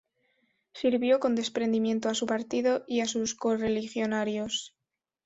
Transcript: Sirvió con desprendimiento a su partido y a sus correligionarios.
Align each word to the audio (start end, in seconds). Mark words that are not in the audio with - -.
Sirvió 0.73 1.19
con 1.19 1.35
desprendimiento 1.35 2.09
a 2.09 2.15
su 2.15 2.25
partido 2.25 2.83
y 2.87 3.01
a 3.01 3.05
sus 3.05 3.35
correligionarios. 3.35 4.75